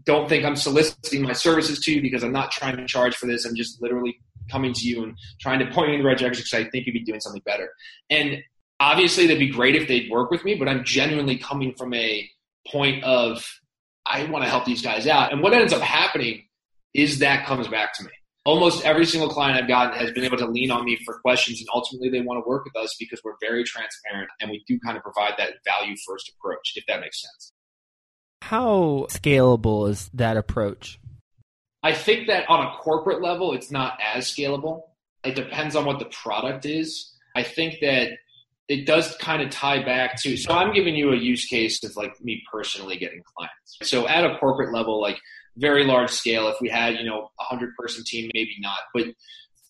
Don't 0.03 0.27
think 0.27 0.43
I'm 0.43 0.57
soliciting 0.57 1.21
my 1.21 1.31
services 1.31 1.79
to 1.85 1.93
you 1.93 2.01
because 2.01 2.21
I'm 2.21 2.33
not 2.33 2.51
trying 2.51 2.75
to 2.75 2.85
charge 2.87 3.15
for 3.15 3.25
this. 3.25 3.45
I'm 3.45 3.55
just 3.55 3.81
literally 3.81 4.19
coming 4.51 4.73
to 4.73 4.85
you 4.85 5.01
and 5.01 5.15
trying 5.39 5.59
to 5.59 5.71
point 5.71 5.91
you 5.91 5.93
in 5.93 6.01
the 6.01 6.05
right 6.05 6.17
direction 6.17 6.43
because 6.43 6.67
I 6.67 6.69
think 6.69 6.87
you'd 6.87 6.91
be 6.91 7.05
doing 7.05 7.21
something 7.21 7.41
better. 7.45 7.69
And 8.09 8.43
obviously, 8.81 9.27
that'd 9.27 9.39
be 9.39 9.49
great 9.49 9.77
if 9.77 9.87
they'd 9.87 10.11
work 10.11 10.29
with 10.29 10.43
me, 10.43 10.55
but 10.55 10.67
I'm 10.67 10.83
genuinely 10.83 11.37
coming 11.37 11.73
from 11.73 11.93
a 11.93 12.29
point 12.67 13.01
of 13.05 13.45
I 14.09 14.23
want 14.25 14.43
to 14.43 14.49
help 14.49 14.65
these 14.65 14.81
guys 14.81 15.07
out. 15.07 15.31
And 15.31 15.41
what 15.41 15.53
ends 15.53 15.71
up 15.71 15.81
happening 15.81 16.43
is 16.93 17.19
that 17.19 17.45
comes 17.45 17.67
back 17.67 17.93
to 17.97 18.03
me. 18.03 18.09
Almost 18.45 18.83
every 18.83 19.05
single 19.05 19.29
client 19.29 19.61
I've 19.61 19.67
gotten 19.67 19.99
has 19.99 20.11
been 20.11 20.23
able 20.23 20.37
to 20.37 20.47
lean 20.47 20.71
on 20.71 20.83
me 20.83 20.97
for 21.05 21.19
questions, 21.19 21.59
and 21.59 21.67
ultimately 21.73 22.09
they 22.09 22.21
want 22.21 22.43
to 22.43 22.49
work 22.49 22.65
with 22.65 22.75
us 22.75 22.95
because 22.99 23.21
we're 23.23 23.35
very 23.39 23.63
transparent 23.63 24.29
and 24.41 24.49
we 24.49 24.63
do 24.67 24.79
kind 24.79 24.97
of 24.97 25.03
provide 25.03 25.33
that 25.37 25.53
value 25.63 25.95
first 26.07 26.31
approach, 26.35 26.73
if 26.75 26.85
that 26.87 26.99
makes 27.01 27.21
sense. 27.21 27.51
How 28.41 29.05
scalable 29.09 29.89
is 29.89 30.09
that 30.13 30.37
approach? 30.37 30.99
I 31.83 31.93
think 31.93 32.27
that 32.27 32.49
on 32.49 32.65
a 32.65 32.77
corporate 32.77 33.21
level, 33.21 33.53
it's 33.53 33.69
not 33.69 33.99
as 34.03 34.25
scalable. 34.25 34.83
It 35.23 35.35
depends 35.35 35.75
on 35.75 35.85
what 35.85 35.99
the 35.99 36.05
product 36.05 36.65
is. 36.65 37.13
I 37.35 37.43
think 37.43 37.75
that 37.81 38.09
it 38.69 38.85
does 38.85 39.15
kind 39.17 39.41
of 39.41 39.49
tie 39.49 39.83
back 39.83 40.15
to 40.21 40.37
so 40.37 40.53
I'm 40.53 40.73
giving 40.73 40.95
you 40.95 41.11
a 41.11 41.17
use 41.17 41.45
case 41.45 41.83
of 41.83 41.97
like 41.97 42.13
me 42.21 42.43
personally 42.51 42.97
getting 42.97 43.23
clients. 43.35 43.77
So 43.83 44.07
at 44.07 44.23
a 44.23 44.37
corporate 44.37 44.73
level, 44.73 45.01
like 45.01 45.19
very 45.57 45.85
large 45.85 46.11
scale, 46.11 46.47
if 46.47 46.55
we 46.61 46.69
had, 46.69 46.95
you 46.95 47.03
know, 47.03 47.31
a 47.39 47.43
hundred 47.43 47.75
person 47.77 48.03
team, 48.05 48.29
maybe 48.33 48.55
not. 48.59 48.77
But 48.93 49.07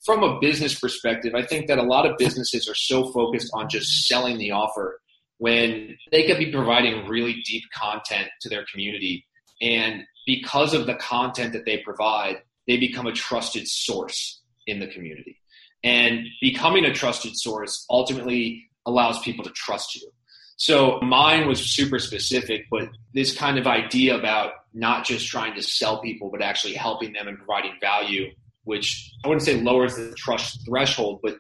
from 0.06 0.24
a 0.24 0.40
business 0.40 0.78
perspective, 0.78 1.34
I 1.34 1.46
think 1.46 1.68
that 1.68 1.78
a 1.78 1.84
lot 1.84 2.06
of 2.06 2.18
businesses 2.18 2.68
are 2.70 2.76
so 2.76 3.12
focused 3.12 3.50
on 3.54 3.70
just 3.70 4.08
selling 4.08 4.38
the 4.38 4.52
offer 4.52 5.00
when 5.38 5.98
they 6.12 6.28
could 6.28 6.38
be 6.38 6.52
providing 6.52 7.08
really 7.08 7.42
deep 7.46 7.64
content 7.74 8.28
to 8.42 8.50
their 8.50 8.66
community. 8.72 9.26
And 9.62 10.04
because 10.26 10.74
of 10.74 10.86
the 10.86 10.96
content 10.96 11.54
that 11.54 11.66
they 11.66 11.78
provide, 11.78 12.38
they 12.68 12.78
become 12.78 13.08
a 13.08 13.14
trusted 13.14 13.68
source 13.68 14.42
in 14.68 14.80
the 14.80 14.88
community. 14.88 15.38
And 15.84 16.28
becoming 16.42 16.84
a 16.86 16.94
trusted 16.94 17.32
source 17.36 17.86
ultimately 17.90 18.69
allows 18.86 19.20
people 19.20 19.44
to 19.44 19.52
trust 19.52 19.96
you. 19.96 20.10
So 20.58 21.00
mine 21.02 21.48
was 21.48 21.62
super 21.62 22.00
specific, 22.00 22.66
but 22.70 22.90
this 23.14 23.36
kind 23.36 23.58
of 23.58 23.66
idea 23.66 24.18
about 24.18 24.52
not 24.74 25.06
just 25.06 25.28
trying 25.28 25.56
to 25.56 25.64
sell 25.64 26.02
people, 26.02 26.30
but 26.30 26.42
actually 26.42 26.74
helping 26.74 27.14
them 27.14 27.28
and 27.28 27.38
providing 27.38 27.74
value, 27.80 28.32
which 28.64 29.12
I 29.24 29.30
wouldn't 29.30 29.46
say 29.46 29.62
lowers 29.62 29.96
the 29.96 30.14
trust 30.18 30.66
threshold, 30.68 31.22
but 31.24 31.38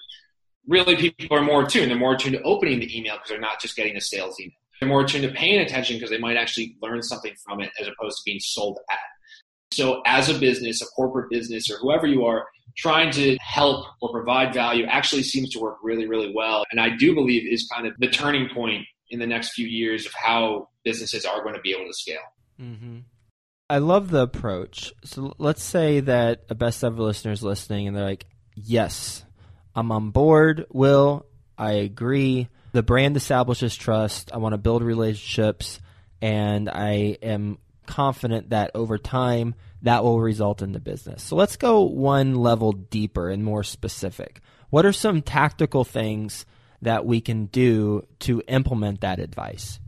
really 0.67 0.95
people 0.95 1.37
are 1.37 1.41
more 1.41 1.63
attuned. 1.63 1.91
They're 1.91 1.97
more 1.97 2.13
attuned 2.13 2.35
to 2.35 2.41
opening 2.43 2.79
the 2.79 2.97
email 2.97 3.15
because 3.15 3.29
they're 3.29 3.39
not 3.39 3.59
just 3.59 3.75
getting 3.75 3.97
a 3.97 4.01
sales 4.01 4.39
email. 4.39 4.53
They're 4.79 4.87
more 4.87 5.01
attuned 5.01 5.23
to 5.23 5.31
paying 5.31 5.59
attention 5.59 5.97
because 5.97 6.09
they 6.09 6.17
might 6.17 6.37
actually 6.37 6.77
learn 6.81 7.03
something 7.03 7.33
from 7.45 7.59
it 7.59 7.71
as 7.79 7.87
opposed 7.87 8.17
to 8.17 8.23
being 8.25 8.39
sold 8.39 8.79
at. 8.89 8.97
So 9.71 10.01
as 10.05 10.29
a 10.29 10.39
business, 10.39 10.81
a 10.81 10.85
corporate 10.85 11.29
business, 11.29 11.69
or 11.69 11.77
whoever 11.79 12.07
you 12.07 12.25
are, 12.25 12.47
trying 12.79 13.11
to 13.11 13.37
help 13.41 13.85
or 14.01 14.11
provide 14.11 14.53
value 14.53 14.85
actually 14.85 15.23
seems 15.23 15.49
to 15.51 15.59
work 15.59 15.77
really, 15.83 16.07
really 16.07 16.31
well. 16.33 16.63
And 16.71 16.79
I 16.79 16.95
do 16.95 17.13
believe 17.13 17.51
is 17.51 17.69
kind 17.73 17.85
of 17.85 17.93
the 17.99 18.07
turning 18.07 18.49
point 18.53 18.85
in 19.09 19.19
the 19.19 19.27
next 19.27 19.53
few 19.53 19.67
years 19.67 20.05
of 20.05 20.13
how 20.13 20.69
businesses 20.83 21.25
are 21.25 21.43
going 21.43 21.55
to 21.55 21.61
be 21.61 21.71
able 21.71 21.85
to 21.85 21.93
scale. 21.93 22.17
Mm-hmm. 22.61 22.99
I 23.69 23.77
love 23.79 24.09
the 24.09 24.21
approach. 24.21 24.93
So 25.03 25.33
let's 25.37 25.61
say 25.61 25.99
that 25.99 26.45
a 26.49 26.55
best 26.55 26.83
ever 26.83 27.01
listener 27.01 27.31
is 27.31 27.43
listening 27.43 27.87
and 27.87 27.95
they're 27.95 28.03
like, 28.03 28.25
yes, 28.55 29.23
I'm 29.75 29.91
on 29.91 30.11
board, 30.11 30.65
Will. 30.71 31.25
I 31.57 31.73
agree. 31.73 32.47
The 32.71 32.83
brand 32.83 33.17
establishes 33.17 33.75
trust. 33.75 34.31
I 34.33 34.37
want 34.37 34.53
to 34.53 34.57
build 34.57 34.83
relationships, 34.83 35.79
and 36.21 36.69
I 36.69 37.17
am 37.21 37.57
confident 37.89 38.51
that 38.51 38.69
over 38.75 38.99
time 38.99 39.55
that 39.81 40.03
will 40.03 40.21
result 40.21 40.61
in 40.61 40.71
the 40.73 40.79
business. 40.79 41.23
So 41.23 41.35
let's 41.35 41.57
go 41.57 41.81
one 41.81 42.35
level 42.35 42.71
deeper 42.71 43.29
and 43.29 43.43
more 43.43 43.63
specific. 43.63 44.41
What 44.69 44.85
are 44.85 44.93
some 44.93 45.23
tactical 45.23 45.83
things 45.83 46.45
that 46.83 47.05
we 47.05 47.19
can 47.19 47.47
do 47.47 48.05
to 48.19 48.43
implement 48.47 49.01
that 49.01 49.19
advice? 49.19 49.79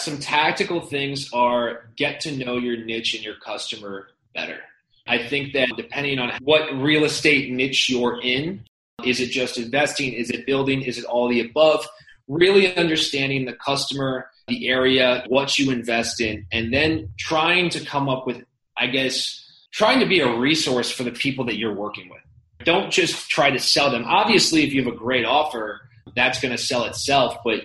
Some 0.00 0.18
tactical 0.18 0.82
things 0.82 1.30
are 1.32 1.88
get 1.96 2.20
to 2.20 2.36
know 2.36 2.58
your 2.58 2.76
niche 2.84 3.14
and 3.14 3.24
your 3.24 3.36
customer 3.36 4.08
better. 4.34 4.58
I 5.06 5.26
think 5.26 5.54
that 5.54 5.68
depending 5.76 6.18
on 6.18 6.32
what 6.42 6.70
real 6.74 7.04
estate 7.04 7.50
niche 7.50 7.88
you're 7.88 8.20
in, 8.22 8.64
is 9.04 9.20
it 9.20 9.30
just 9.30 9.56
investing? 9.56 10.12
Is 10.12 10.30
it 10.30 10.46
building? 10.46 10.82
Is 10.82 10.98
it 10.98 11.04
all 11.04 11.28
the 11.28 11.40
above? 11.40 11.86
Really 12.28 12.74
understanding 12.76 13.44
the 13.44 13.54
customer, 13.54 14.30
the 14.48 14.68
area, 14.68 15.24
what 15.28 15.58
you 15.58 15.70
invest 15.70 16.20
in, 16.20 16.46
and 16.52 16.72
then 16.72 17.08
trying 17.18 17.70
to 17.70 17.84
come 17.84 18.08
up 18.08 18.26
with, 18.26 18.42
I 18.76 18.86
guess, 18.88 19.40
trying 19.72 20.00
to 20.00 20.06
be 20.06 20.20
a 20.20 20.36
resource 20.36 20.90
for 20.90 21.02
the 21.02 21.10
people 21.10 21.44
that 21.46 21.56
you're 21.56 21.74
working 21.74 22.08
with. 22.08 22.20
Don't 22.64 22.90
just 22.90 23.28
try 23.28 23.50
to 23.50 23.58
sell 23.58 23.90
them. 23.90 24.04
Obviously, 24.06 24.62
if 24.62 24.72
you 24.72 24.84
have 24.84 24.92
a 24.92 24.96
great 24.96 25.24
offer, 25.24 25.80
that's 26.14 26.40
going 26.40 26.52
to 26.52 26.62
sell 26.62 26.84
itself, 26.84 27.36
but 27.44 27.62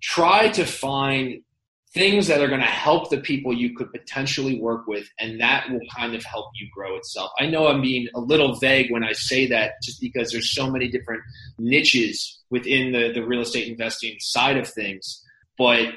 try 0.00 0.48
to 0.50 0.64
find 0.64 1.42
things 1.94 2.26
that 2.26 2.40
are 2.40 2.48
going 2.48 2.60
to 2.60 2.66
help 2.66 3.10
the 3.10 3.18
people 3.18 3.52
you 3.52 3.74
could 3.74 3.90
potentially 3.90 4.60
work 4.60 4.86
with, 4.86 5.08
and 5.18 5.40
that 5.40 5.70
will 5.70 5.80
kind 5.96 6.14
of 6.14 6.22
help 6.24 6.46
you 6.54 6.68
grow 6.72 6.96
itself. 6.96 7.30
I 7.40 7.46
know 7.46 7.66
I'm 7.66 7.80
being 7.80 8.08
a 8.14 8.20
little 8.20 8.56
vague 8.56 8.92
when 8.92 9.02
I 9.02 9.12
say 9.12 9.46
that 9.48 9.72
just 9.82 10.00
because 10.00 10.30
there's 10.30 10.54
so 10.54 10.70
many 10.70 10.88
different 10.88 11.22
niches 11.58 12.40
within 12.50 12.92
the, 12.92 13.12
the 13.12 13.26
real 13.26 13.40
estate 13.40 13.68
investing 13.68 14.16
side 14.20 14.58
of 14.58 14.68
things, 14.68 15.24
but 15.56 15.88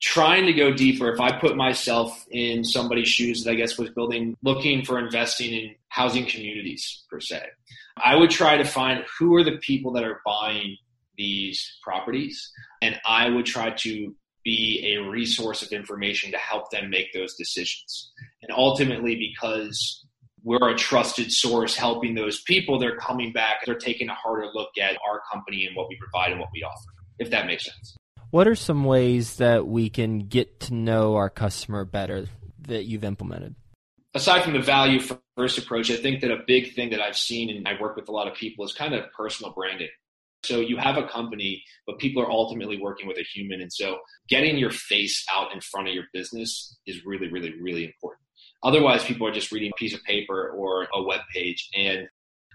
trying 0.00 0.46
to 0.46 0.52
go 0.52 0.72
deeper, 0.72 1.12
if 1.12 1.20
I 1.20 1.38
put 1.38 1.56
myself 1.56 2.26
in 2.30 2.64
somebody's 2.64 3.08
shoes 3.08 3.44
that 3.44 3.52
I 3.52 3.54
guess 3.54 3.78
was 3.78 3.90
building, 3.90 4.36
looking 4.42 4.84
for 4.84 4.98
investing 4.98 5.52
in 5.52 5.74
housing 5.88 6.26
communities 6.26 7.04
per 7.10 7.20
se, 7.20 7.42
I 8.02 8.16
would 8.16 8.30
try 8.30 8.56
to 8.56 8.64
find 8.64 9.04
who 9.18 9.34
are 9.36 9.44
the 9.44 9.58
people 9.58 9.92
that 9.92 10.04
are 10.04 10.20
buying 10.24 10.76
these 11.16 11.78
properties. 11.82 12.50
And 12.80 12.98
I 13.06 13.28
would 13.28 13.44
try 13.44 13.70
to 13.70 14.14
be 14.42 14.94
a 14.96 15.02
resource 15.08 15.62
of 15.62 15.70
information 15.70 16.30
to 16.32 16.38
help 16.38 16.70
them 16.70 16.88
make 16.88 17.12
those 17.12 17.34
decisions. 17.34 18.10
And 18.42 18.50
ultimately, 18.56 19.16
because 19.16 20.06
we're 20.42 20.70
a 20.70 20.74
trusted 20.74 21.30
source 21.30 21.76
helping 21.76 22.14
those 22.14 22.40
people, 22.42 22.78
they're 22.78 22.96
coming 22.96 23.32
back, 23.32 23.66
they're 23.66 23.74
taking 23.74 24.08
a 24.08 24.14
harder 24.14 24.46
look 24.54 24.70
at 24.78 24.96
our 25.06 25.20
company 25.30 25.66
and 25.66 25.76
what 25.76 25.88
we 25.90 25.98
provide 25.98 26.30
and 26.30 26.40
what 26.40 26.48
we 26.54 26.62
offer, 26.62 26.90
if 27.18 27.28
that 27.30 27.46
makes 27.46 27.66
sense. 27.66 27.96
What 28.30 28.46
are 28.46 28.54
some 28.54 28.84
ways 28.84 29.36
that 29.36 29.66
we 29.66 29.90
can 29.90 30.28
get 30.28 30.60
to 30.60 30.74
know 30.74 31.16
our 31.16 31.28
customer 31.28 31.84
better 31.84 32.26
that 32.68 32.84
you've 32.84 33.02
implemented? 33.02 33.56
Aside 34.14 34.44
from 34.44 34.52
the 34.52 34.60
value 34.60 35.00
first 35.36 35.58
approach, 35.58 35.90
I 35.90 35.96
think 35.96 36.20
that 36.20 36.30
a 36.30 36.42
big 36.46 36.74
thing 36.74 36.90
that 36.90 37.00
I've 37.00 37.16
seen 37.16 37.50
and 37.50 37.66
I 37.66 37.80
work 37.80 37.96
with 37.96 38.08
a 38.08 38.12
lot 38.12 38.28
of 38.28 38.34
people 38.34 38.64
is 38.64 38.72
kind 38.72 38.94
of 38.94 39.10
personal 39.16 39.52
branding. 39.52 39.88
So 40.44 40.60
you 40.60 40.76
have 40.76 40.96
a 40.96 41.06
company, 41.08 41.64
but 41.86 41.98
people 41.98 42.22
are 42.22 42.30
ultimately 42.30 42.78
working 42.80 43.08
with 43.08 43.18
a 43.18 43.22
human. 43.22 43.60
And 43.60 43.72
so 43.72 43.98
getting 44.28 44.58
your 44.58 44.70
face 44.70 45.24
out 45.32 45.52
in 45.52 45.60
front 45.60 45.88
of 45.88 45.94
your 45.94 46.04
business 46.12 46.76
is 46.86 47.04
really, 47.04 47.30
really, 47.30 47.54
really 47.60 47.84
important. 47.84 48.22
Otherwise, 48.62 49.04
people 49.04 49.26
are 49.26 49.32
just 49.32 49.50
reading 49.50 49.72
a 49.74 49.78
piece 49.78 49.94
of 49.94 50.02
paper 50.04 50.50
or 50.50 50.86
a 50.94 51.02
web 51.02 51.20
page. 51.34 51.68
And 51.76 52.08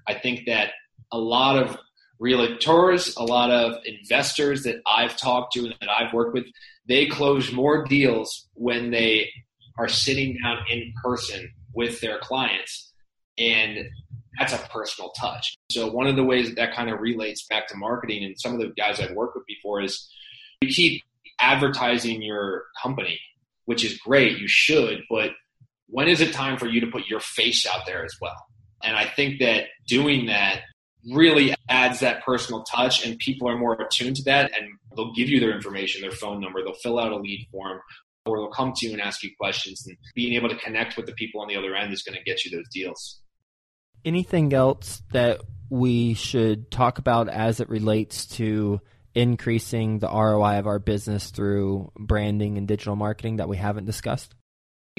I 0.08 0.14
think 0.14 0.46
that 0.46 0.72
a 1.12 1.18
lot 1.18 1.58
of 1.62 1.78
realtors, 2.22 3.16
a 3.18 3.24
lot 3.24 3.52
of 3.52 3.82
investors 3.86 4.64
that 4.64 4.78
I've 4.86 5.18
talked 5.18 5.54
to 5.54 5.66
and 5.66 5.76
that 5.82 5.90
I've 5.90 6.14
worked 6.14 6.34
with, 6.34 6.46
they 6.88 7.08
close 7.08 7.52
more 7.52 7.84
deals 7.86 8.48
when 8.54 8.92
they 8.92 9.30
are 9.78 9.88
sitting 9.88 10.38
down 10.42 10.60
in 10.70 10.94
person 11.04 11.52
with 11.74 12.00
their 12.00 12.20
clients. 12.20 12.94
And 13.38 13.90
that's 14.40 14.54
a 14.54 14.58
personal 14.70 15.12
touch. 15.12 15.58
So 15.72 15.92
one 15.92 16.08
of 16.08 16.16
the 16.16 16.24
ways 16.24 16.50
that, 16.50 16.56
that 16.56 16.76
kind 16.76 16.90
of 16.90 17.00
relates 17.00 17.46
back 17.48 17.68
to 17.70 17.78
marketing 17.78 18.24
and 18.24 18.40
some 18.40 18.54
of 18.54 18.60
the 18.60 18.74
guys 18.78 19.00
I've 19.00 19.16
worked 19.16 19.36
with 19.36 19.46
before 19.46 19.82
is 19.82 20.10
you 20.62 20.70
keep 20.70 21.02
advertising 21.40 22.22
your 22.22 22.66
company, 22.82 23.20
which 23.66 23.84
is 23.84 23.98
great. 23.98 24.38
You 24.38 24.48
should, 24.48 25.04
but 25.10 25.32
when 25.88 26.08
is 26.08 26.22
it 26.22 26.34
time 26.34 26.58
for 26.58 26.68
you 26.68 26.82
to 26.82 26.88
put 26.88 27.08
your 27.08 27.20
face 27.20 27.66
out 27.68 27.86
there 27.86 28.04
as 28.04 28.16
well? 28.22 28.46
And 28.84 28.96
I 28.96 29.06
think 29.06 29.40
that 29.40 29.66
doing 29.88 30.28
that 30.28 30.62
really 31.12 31.54
adds 31.70 32.00
that 32.00 32.24
personal 32.24 32.64
touch 32.64 33.06
and 33.06 33.18
people 33.20 33.48
are 33.50 33.58
more 33.58 33.74
attuned 33.74 34.16
to 34.18 34.24
that 34.24 34.52
and 34.58 34.68
they'll 34.96 35.14
give 35.14 35.30
you 35.30 35.40
their 35.40 35.56
information, 35.56 36.02
their 36.02 36.12
phone 36.12 36.40
number, 36.40 36.64
they'll 36.64 36.74
fill 36.74 37.00
out 37.00 37.12
a 37.12 37.18
lead 37.18 37.48
form 37.52 37.80
or 38.26 38.40
they'll 38.40 38.50
come 38.50 38.74
to 38.76 38.88
you 38.88 38.94
and 38.94 39.02
ask 39.02 39.24
you 39.24 39.30
questions 39.40 39.86
and 39.88 39.98
being 40.16 40.34
able 40.34 40.50
to 40.50 40.56
connect 40.56 40.98
with 40.98 41.06
the 41.06 41.14
people 41.14 41.42
on 41.42 41.48
the 41.48 41.56
other 41.56 41.76
end 41.76 41.94
is 41.94 42.02
going 42.02 42.18
to 42.18 42.24
get 42.24 42.44
you 42.44 42.52
those 42.52 42.68
deals. 42.70 43.22
Anything 44.04 44.54
else 44.54 45.02
that 45.12 45.42
we 45.70 46.14
should 46.14 46.72
talk 46.72 46.98
about 46.98 47.30
as 47.30 47.60
it 47.60 47.70
relates 47.70 48.26
to 48.26 48.80
increasing 49.14 50.00
the 50.00 50.08
ROI 50.08 50.60
of 50.60 50.68
our 50.68 50.80
business 50.80 51.32
through 51.32 51.92
branding 51.98 52.58
and 52.58 52.68
digital 52.68 52.96
marketing 52.96 53.38
that 53.38 53.50
we 53.50 53.58
haven't 53.58 53.86
discussed? 53.86 54.36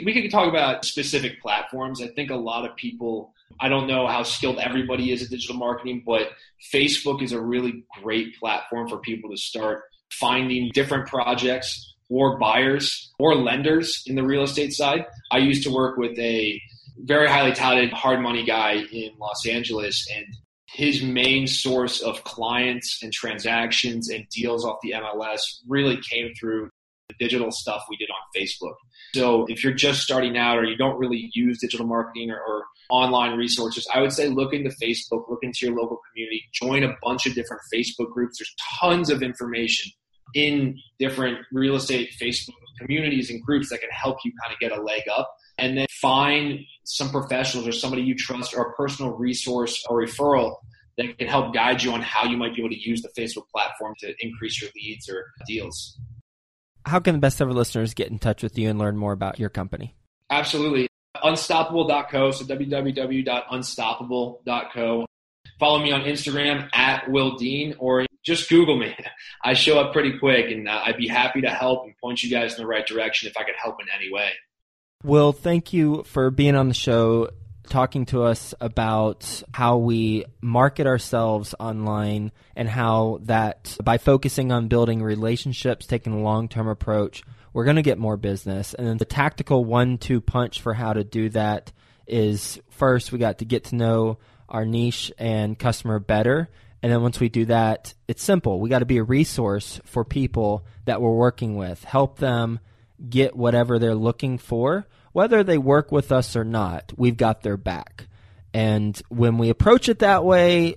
We 0.05 0.13
could 0.13 0.31
talk 0.31 0.49
about 0.49 0.85
specific 0.85 1.41
platforms. 1.41 2.03
I 2.03 2.09
think 2.09 2.31
a 2.31 2.37
lot 2.37 2.69
of 2.69 2.77
people 2.77 3.33
I 3.61 3.69
don't 3.69 3.87
know 3.87 4.07
how 4.07 4.23
skilled 4.23 4.59
everybody 4.59 5.13
is 5.13 5.23
at 5.23 5.31
digital 5.31 5.57
marketing, 5.57 6.03
but 6.05 6.31
Facebook 6.73 7.23
is 7.23 7.33
a 7.33 7.41
really 7.41 7.85
great 8.03 8.37
platform 8.39 8.89
for 8.89 8.99
people 8.99 9.31
to 9.31 9.37
start 9.37 9.85
finding 10.11 10.71
different 10.75 11.09
projects 11.09 11.95
or 12.09 12.39
buyers 12.39 13.13
or 13.19 13.35
lenders 13.35 14.03
in 14.07 14.15
the 14.15 14.23
real 14.23 14.43
estate 14.43 14.73
side. 14.73 15.07
I 15.31 15.39
used 15.39 15.63
to 15.65 15.71
work 15.71 15.97
with 15.97 16.19
a 16.19 16.61
very 16.99 17.29
highly 17.29 17.53
touted 17.53 17.93
hard 17.93 18.21
money 18.21 18.45
guy 18.45 18.85
in 18.93 19.11
Los 19.19 19.47
Angeles 19.47 20.07
and 20.15 20.27
his 20.67 21.03
main 21.03 21.47
source 21.47 22.01
of 22.01 22.23
clients 22.25 23.03
and 23.03 23.13
transactions 23.13 24.11
and 24.11 24.29
deals 24.29 24.65
off 24.65 24.79
the 24.83 24.93
MLS 24.93 25.41
really 25.67 25.99
came 25.99 26.35
through 26.39 26.71
digital 27.19 27.51
stuff 27.51 27.83
we 27.89 27.97
did 27.97 28.09
on 28.11 28.17
Facebook. 28.37 28.75
So 29.15 29.47
if 29.49 29.63
you're 29.63 29.73
just 29.73 30.03
starting 30.03 30.37
out 30.37 30.59
or 30.59 30.65
you 30.65 30.77
don't 30.77 30.99
really 30.99 31.31
use 31.35 31.59
digital 31.61 31.87
marketing 31.87 32.31
or, 32.31 32.41
or 32.41 32.65
online 32.91 33.37
resources, 33.37 33.87
I 33.93 34.01
would 34.01 34.13
say 34.13 34.29
look 34.29 34.53
into 34.53 34.71
Facebook, 34.71 35.29
look 35.29 35.41
into 35.43 35.67
your 35.67 35.77
local 35.77 36.01
community, 36.11 36.45
join 36.53 36.83
a 36.85 36.95
bunch 37.03 37.27
of 37.27 37.35
different 37.35 37.63
Facebook 37.73 38.13
groups. 38.13 38.39
There's 38.39 38.55
tons 38.81 39.11
of 39.11 39.23
information 39.23 39.93
in 40.35 40.79
different 40.99 41.39
real 41.53 41.77
estate 41.77 42.11
Facebook 42.21 42.55
communities 42.81 43.31
and 43.31 43.43
groups 43.43 43.71
that 43.71 43.81
can 43.81 43.91
help 43.91 44.19
you 44.25 44.33
kind 44.43 44.53
of 44.53 44.59
get 44.59 44.77
a 44.77 44.83
leg 44.83 45.03
up. 45.17 45.33
And 45.59 45.79
then 45.79 45.87
find 46.03 46.61
some 46.85 47.09
professionals 47.09 47.67
or 47.67 47.73
somebody 47.73 48.03
you 48.03 48.15
trust 48.15 48.55
or 48.55 48.69
a 48.69 48.73
personal 48.75 49.13
resource 49.13 49.83
or 49.89 50.03
referral 50.03 50.57
that 50.99 51.17
can 51.19 51.29
help 51.29 51.55
guide 51.55 51.83
you 51.83 51.93
on 51.93 52.03
how 52.03 52.25
you 52.25 52.37
might 52.37 52.55
be 52.55 52.61
able 52.61 52.71
to 52.71 52.79
use 52.79 53.01
the 53.01 53.09
Facebook 53.19 53.49
platform 53.55 53.95
to 54.01 54.15
increase 54.21 54.61
your 54.61 54.71
leads 54.77 55.09
or 55.09 55.25
deals. 55.47 55.99
How 56.87 57.01
can 57.01 57.15
the 57.15 57.21
best 57.21 57.41
ever 57.41 57.53
listeners 57.53 57.95
get 57.95 58.13
in 58.13 58.21
touch 58.21 58.45
with 58.45 58.57
you 58.57 58.71
and 58.71 58.79
learn 58.79 58.97
more 58.97 59.13
about 59.13 59.41
your 59.41 59.49
company? 59.49 59.97
Absolutely. 60.31 60.87
Unstoppable.co, 61.23 62.31
so 62.31 62.45
www.unstoppable.co. 62.45 65.07
Follow 65.59 65.83
me 65.83 65.91
on 65.91 66.03
Instagram 66.03 66.69
at 66.73 67.11
Will 67.11 67.35
Dean 67.37 67.75
or 67.79 68.07
just 68.25 68.49
Google 68.49 68.79
me. 68.79 68.97
I 69.45 69.55
show 69.55 69.81
up 69.81 69.93
pretty 69.93 70.17
quick 70.19 70.53
and 70.53 70.69
uh, 70.69 70.83
I'd 70.85 70.97
be 70.97 71.09
happy 71.09 71.41
to 71.41 71.51
help 71.51 71.87
and 71.87 71.99
point 71.99 72.23
you 72.23 72.31
guys 72.31 72.55
in 72.55 72.61
the 72.63 72.69
right 72.69 72.87
direction 72.87 73.29
if 73.29 73.37
I 73.37 73.43
could 73.43 73.57
help 73.61 73.81
in 73.81 73.89
any 73.97 74.13
way. 74.13 74.31
Will, 75.03 75.33
thank 75.33 75.73
you 75.73 76.05
for 76.05 76.31
being 76.31 76.55
on 76.55 76.69
the 76.69 76.75
show, 76.75 77.31
talking 77.67 78.07
to 78.07 78.23
us 78.23 78.55
about 78.61 79.43
how 79.53 79.77
we 79.79 80.25
market 80.41 80.87
ourselves 80.87 81.55
online 81.61 82.33
and 82.55 82.69
how 82.69 83.19
that 83.23 83.77
by 83.83 83.99
focusing 83.99 84.53
on 84.53 84.69
building 84.69 85.03
relationships, 85.03 85.87
taking 85.87 86.15
a 86.15 86.21
long 86.23 86.49
term 86.49 86.69
approach, 86.69 87.23
we're 87.53 87.65
going 87.65 87.77
to 87.77 87.83
get 87.83 87.99
more 87.99 88.17
business. 88.17 88.75
And 88.75 88.87
then 88.87 88.97
the 88.97 89.05
tactical 89.05 89.65
one 89.65 89.99
two 89.99 90.21
punch 90.21 90.61
for 90.61 90.75
how 90.75 90.93
to 90.93 91.05
do 91.05 91.29
that 91.31 91.73
is 92.07 92.61
first, 92.71 93.13
we 93.13 93.19
got 93.19 93.39
to 93.39 93.45
get 93.45 93.65
to 93.65 93.77
know 93.77 94.19
our 94.49 94.65
niche 94.65 95.13
and 95.19 95.59
customer 95.59 95.99
better. 95.99 96.49
And 96.83 96.93
then 96.93 97.03
once 97.03 97.19
we 97.19 97.29
do 97.29 97.47
that, 97.47 97.95
it's 98.07 98.23
simple. 98.23 98.61
We 98.61 98.69
got 98.69 98.79
to 98.81 98.85
be 98.85 98.99
a 98.99 99.03
resource 99.03 99.81
for 99.85 100.05
people 100.05 100.65
that 100.85 101.01
we're 101.01 101.11
working 101.11 101.57
with, 101.57 101.83
help 101.83 102.19
them 102.19 102.61
get 103.09 103.35
whatever 103.37 103.79
they're 103.79 103.95
looking 103.95 104.39
for, 104.39 104.87
whether 105.17 105.43
they 105.43 105.57
work 105.57 105.91
with 105.91 106.13
us 106.13 106.37
or 106.37 106.45
not. 106.45 106.93
We've 106.95 107.17
got 107.17 107.41
their 107.41 107.57
back. 107.57 108.07
And 108.53 109.01
when 109.09 109.39
we 109.39 109.49
approach 109.49 109.89
it 109.89 110.01
that 110.01 110.27
way, 110.27 110.75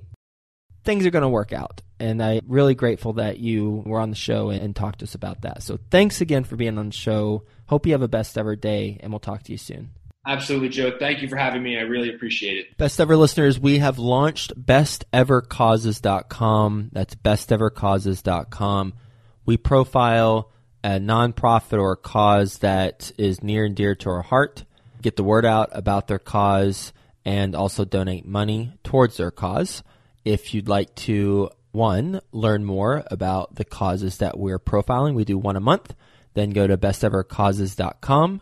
things 0.86 1.05
are 1.05 1.10
going 1.10 1.24
to 1.24 1.27
work 1.27 1.51
out. 1.51 1.81
And 2.00 2.24
I'm 2.24 2.39
really 2.48 2.74
grateful 2.74 3.12
that 3.13 3.39
you 3.39 3.84
were 3.86 4.00
on 4.00 4.12
the 4.12 4.15
show 4.15 4.50
and, 4.50 4.62
and 4.62 4.74
talked 4.74 5.00
to 5.00 5.03
us 5.03 5.13
about 5.13 5.41
that. 5.41 5.62
So 5.62 5.77
thanks 5.91 6.22
again 6.22 6.46
for 6.46 6.55
being 6.55 6.77
on 6.77 6.86
the 6.86 6.96
show. 6.96 7.43
Hope 7.65 7.86
you 7.86 7.91
have 7.91 8.01
a 8.01 8.08
best 8.08 8.38
ever 8.38 8.55
day, 8.55 8.98
and 9.01 9.12
we'll 9.12 9.19
talk 9.19 9.43
to 9.43 9.51
you 9.51 9.58
soon. 9.58 9.89
Absolutely, 10.25 10.69
Joe. 10.69 10.93
Thank 10.98 11.22
you 11.22 11.27
for 11.27 11.36
having 11.36 11.62
me. 11.62 11.77
I 11.77 11.81
really 11.81 12.15
appreciate 12.15 12.60
it. 12.60 12.77
Best 12.77 13.01
ever 13.01 13.17
listeners, 13.17 13.60
we 13.60 13.79
have 13.79 14.00
launched 14.00 14.58
bestevercauses.com. 14.58 16.91
That's 16.93 17.15
bestevercauses.com. 17.15 18.93
We 19.46 19.58
profile 19.58 20.50
a 20.83 21.00
nonprofit 21.00 21.79
or 21.79 21.93
a 21.93 21.98
cause 21.98 22.59
that 22.59 23.12
is 23.17 23.43
near 23.43 23.65
and 23.65 23.75
dear 23.75 23.95
to 23.95 24.09
our 24.09 24.21
heart, 24.21 24.63
get 25.01 25.15
the 25.15 25.24
word 25.24 25.45
out 25.45 25.69
about 25.71 26.07
their 26.07 26.19
cause, 26.19 26.93
and 27.25 27.55
also 27.55 27.86
donate 27.86 28.25
money 28.25 28.74
towards 28.83 29.17
their 29.17 29.31
cause. 29.31 29.83
If 30.25 30.53
you'd 30.53 30.69
like 30.69 30.95
to 30.95 31.50
one, 31.71 32.21
learn 32.31 32.65
more 32.65 33.03
about 33.12 33.55
the 33.55 33.65
causes 33.65 34.17
that 34.17 34.38
we're 34.38 34.59
profiling. 34.59 35.13
We 35.13 35.25
do 35.25 35.38
one 35.38 35.55
a 35.55 35.62
month. 35.62 35.93
Then 36.33 36.51
go 36.51 36.67
to 36.67 36.77
bestevercauses.com. 36.77 38.41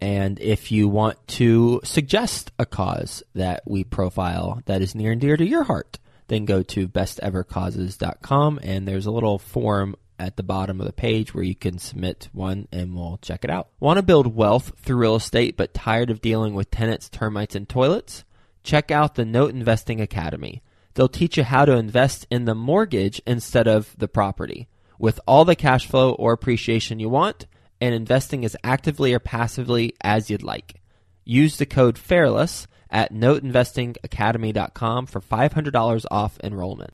And 0.00 0.40
if 0.40 0.70
you 0.70 0.88
want 0.88 1.26
to 1.28 1.80
suggest 1.84 2.52
a 2.58 2.66
cause 2.66 3.22
that 3.34 3.62
we 3.66 3.84
profile 3.84 4.60
that 4.66 4.82
is 4.82 4.94
near 4.94 5.12
and 5.12 5.20
dear 5.20 5.36
to 5.36 5.46
your 5.46 5.64
heart, 5.64 5.98
then 6.28 6.44
go 6.44 6.62
to 6.62 6.88
bestevercauses.com 6.88 8.60
and 8.62 8.88
there's 8.88 9.06
a 9.06 9.10
little 9.10 9.38
form 9.38 9.96
at 10.18 10.36
the 10.36 10.42
bottom 10.42 10.80
of 10.80 10.86
the 10.86 10.92
page 10.92 11.34
where 11.34 11.44
you 11.44 11.54
can 11.54 11.78
submit 11.78 12.28
one 12.32 12.68
and 12.72 12.94
we'll 12.94 13.18
check 13.22 13.44
it 13.44 13.50
out. 13.50 13.68
Want 13.80 13.98
to 13.98 14.02
build 14.02 14.34
wealth 14.34 14.72
through 14.78 14.96
real 14.96 15.16
estate 15.16 15.56
but 15.56 15.74
tired 15.74 16.10
of 16.10 16.20
dealing 16.20 16.54
with 16.54 16.70
tenants, 16.70 17.08
termites, 17.08 17.54
and 17.54 17.68
toilets? 17.68 18.24
Check 18.62 18.90
out 18.90 19.14
the 19.14 19.24
Note 19.24 19.54
Investing 19.54 20.00
Academy. 20.00 20.62
They'll 20.94 21.08
teach 21.08 21.36
you 21.36 21.44
how 21.44 21.64
to 21.64 21.76
invest 21.76 22.26
in 22.30 22.44
the 22.44 22.54
mortgage 22.54 23.20
instead 23.26 23.66
of 23.66 23.94
the 23.98 24.08
property 24.08 24.68
with 24.98 25.20
all 25.26 25.44
the 25.44 25.56
cash 25.56 25.86
flow 25.86 26.12
or 26.12 26.32
appreciation 26.32 27.00
you 27.00 27.08
want 27.08 27.46
and 27.80 27.94
investing 27.94 28.44
as 28.44 28.56
actively 28.64 29.12
or 29.12 29.18
passively 29.18 29.94
as 30.00 30.30
you'd 30.30 30.42
like. 30.42 30.80
Use 31.24 31.56
the 31.56 31.66
code 31.66 31.98
FAIRLESS 31.98 32.66
at 32.90 33.12
noteinvestingacademy.com 33.12 35.06
for 35.06 35.20
$500 35.20 36.04
off 36.10 36.38
enrollment. 36.44 36.82